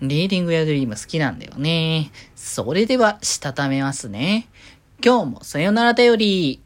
[0.00, 2.12] リーディングやドリーム好きなんだよね。
[2.36, 4.46] それでは、したためますね。
[5.04, 6.60] 今日もさよならだより。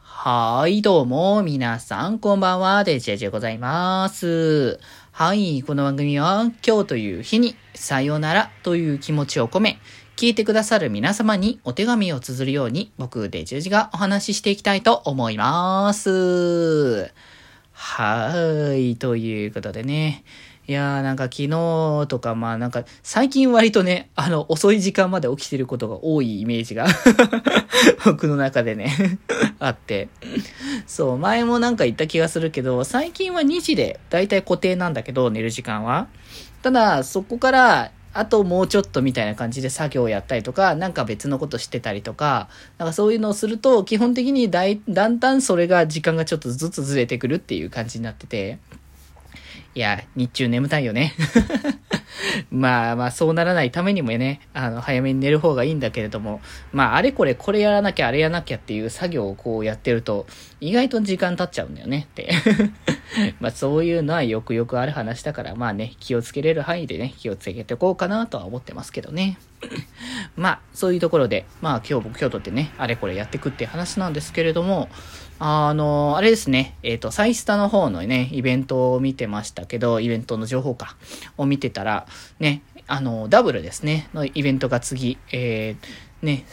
[0.00, 4.80] はい、どうも、皆さん、こんばんは、デジェジェございます。
[5.10, 9.78] はい、この番組は、今日という日に、さよならという気持ちを込め、
[10.16, 17.12] 聞いてくださる皆様にお手紙を綴るように、僕、デジェジがお話ししていきたいと思います。
[17.72, 20.24] はい、ということでね。
[20.68, 26.86] いやーなんか昨日とかまあなんか最近割とね、あの遅い時間まで起きてることが多いイメージが
[28.04, 29.18] 僕の中でね
[29.58, 30.08] あって。
[30.86, 36.08] そう、前もなんか言った気がするけど、最近は2時でだいたい固定なんだけど、寝る時間は。
[36.62, 48.58] ただ、そこから、あともうちょっとみたいな感じで作業をやったりとか、なんか別のことしてたりとか、なんかそういうのをすると、基本的にだい、だんだんそれが時間がちょっとずつずれてくるっていう感じになってて、
[49.74, 51.14] いや、日中眠たいよね。
[52.50, 56.40] まあまあ、そうならないためにもね、あの、早めに寝る方がいいんだけれども、
[56.72, 60.26] まあ、あれこれこれやらなきゃ、あれやらなきゃっていう作業をこうやってると、
[60.60, 62.30] 意外と時間経っちゃうんだよねって
[63.40, 69.38] まあ、そういうのはよくよくある話だから、まあね、気をつけれる範囲でね、気をつけておこうかなとは思ってますけどね。
[70.36, 74.88] まあ、そういうところで、まあ今日僕今日とってね、あれこれやってくって話なんですけれども、
[75.44, 80.94] あの、あれですね、えっ、ー、と、サイスタの方のね、イベントを見てましたけど、イベントの情報か、
[81.36, 82.06] を見てたら、
[82.40, 86.44] ね、あの、ダブルですね、のイベントが次、えー、ね、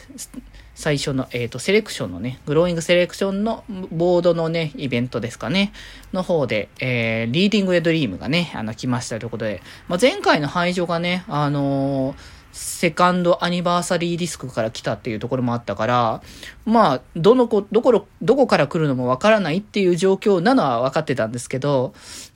[0.76, 5.74] 最初の、えっ、ー、と、セレクションのね、グローイングセレクションのボードのね、イベントですかね、
[6.14, 16.22] の方で、えー、リーディング・ユア・ドリームがね、あの、来ましたということで、まあ、前回のハイジョがね、あのーセカンドアニバーサリーディスクから来たっていうところもあったから、
[16.66, 21.94] まあ、どの子、どころ、どこから来るのもわからないっていう状況なのは分かってたんですけど、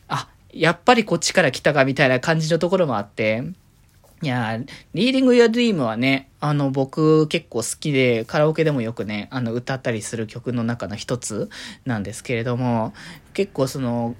[0.07, 3.43] あ、やっぱりこっちから来たかみたいな感じのところもあって、
[4.23, 4.57] いや
[4.93, 11.49] リーディング・ユア・ドリームはね、あの、僕結構好きで、カラオケでもよくね、あの、歌ったりする曲の中の一つ
[11.83, 12.93] なんですけれども、
[13.33, 14.15] 結構その、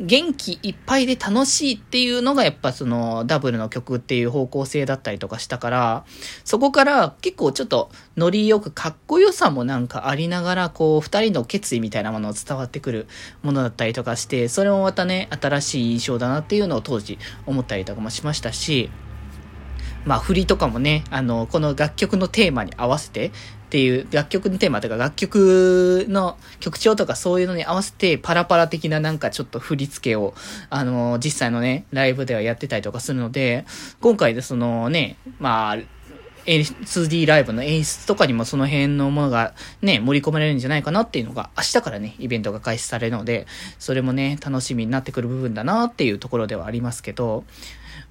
[0.00, 6.04] 元気いっぱいで楽しいっていうのがやっぱそのダブルの曲っていう方向性だったりとかしたから、
[6.42, 13.08] そこから結構ちょっとノリよくかっこよさもなんかありながら、こう二人の決意みたいなものを伝わってくる
[13.42, 18.90] ものだったりとかして、それもまたね、新しい印象だなっていうのを当時思ったりとかもしましたし、
[20.04, 23.32] まあ振りとかもね、あの、この楽曲のテーマに合わせて、っ
[23.70, 30.34] ていう楽曲のテーマとか楽曲の曲調とかそういうのに合わせてパラパラ的ななんかちょっと振り付けを、
[30.70, 33.64] あの、実際のね、ライブではやってたりとかするので、
[34.00, 35.76] 今回でそのね、まあ、
[36.46, 43.46] 2D ライブの演出とかにもその辺のものがね、盛り込まれるんじゃないかなっていうのが明日からね、イベントが開始されるので、
[43.78, 47.44] それもね、楽しみになってくる部分だなっていうところではありますけど、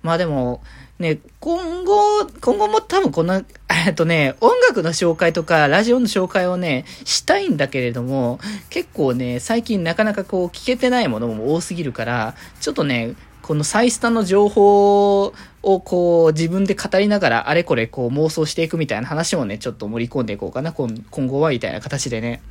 [0.01, 0.61] まあでも、
[0.99, 3.43] ね、今後、今後も多分この、
[3.87, 8.39] えっとね、音楽の紹介とか、ラジオの紹介をね、したいんだけれども、
[8.69, 22.41] 結構ね、最近なかなかこう、聞けてないものも多すぎるから、ちょっとね、このサイスタの情報をこう自分で語りながらあれこれこう妄想していくみたいな話もね、ちょっと盛り込んでいこうかな、今後はみたいな形でね。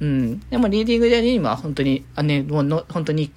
[0.00, 0.40] うん。
[0.50, 3.30] でもリーディングで今本当に、あね、もうの本当に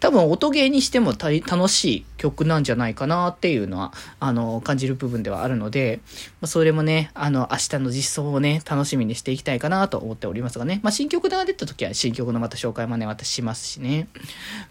[0.00, 6.00] 多分音ゲーにしても楽しい曲なんじゃないかなっていうのは、あの、感じる部分ではあるので、
[6.40, 10.80] まあ、それもね、あの、明日の実装をね、楽しみにしていきたいかなと思っておりますがね。
[10.82, 14.08] まあ、新曲が出た時は新曲のまた紹介もね、私しますしね。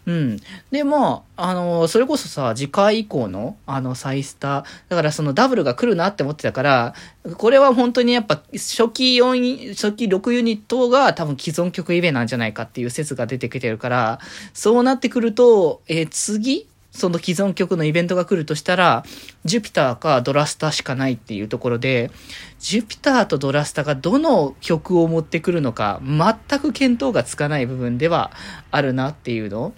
[0.07, 0.39] うん。
[0.71, 6.93] で、まあ、あの、それこそさ、次回以降の、あの、の再スター、だからそのダブルが来るなって思ってたから、
[7.37, 14.19] これは本当にやっぱ初期4、初期6ユニットが多分既存曲イベなんじゃないかっていう説が出てきてるから、
[14.53, 19.03] そうなってくると、えー、次その既存曲のイベントが来るとしたら、
[19.45, 22.11] ジュピターかドラスタしかないっていうところで、
[22.59, 28.31] ジュピターとドラスタがどの曲を持ってくるのか、全く見当がつかない部分では
[28.71, 29.73] あるなっていうの。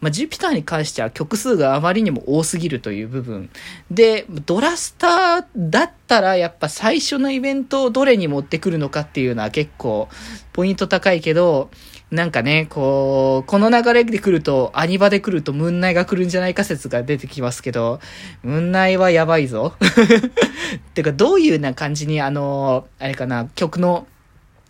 [0.00, 3.50] まあ、ジュピターに関しては曲数があまりにも多すぎるという部分。
[3.90, 10.08] で、ドラスターだったらやっぱ最初のイベントをどれに持ってくるのかっていうのは結構
[10.52, 11.70] ポイント高いけど、
[12.14, 17.98] なんかね、こう、この流れで来ると、アニバで来るとムンナイが来るんじゃないか説が出てきますけど、
[18.44, 19.74] ムンナイはやばいぞ。
[20.94, 24.06] てか、どういうな感じに、あの、あれかな、曲の、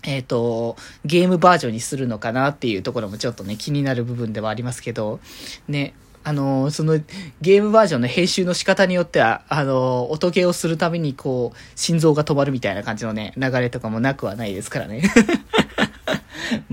[0.04, 5.20] えっ、ー、と、ゲームバージョンにするのかなっていうところもちょっとね、気になる部分ではありますけど、
[5.68, 5.92] ね、
[6.22, 6.98] あの、その
[7.42, 15.02] ゲームバージョンの編集の仕方によっては、あの、音ゲーをするためにこう、心臓が止まるみたいな感じのね、流れとかもなくはないですからね。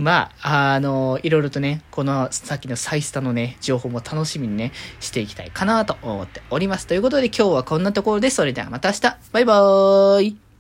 [0.01, 6.87] まあ、あの、いろいろとね、このさっきのサイスタのね、情報も楽しみにね、していきたいかなと思っております。
[6.87, 9.01] ということで今日はこんなところで、それではまた明日
[9.31, 10.50] バイバーイ